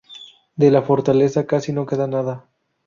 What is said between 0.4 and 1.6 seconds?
De la fortaleza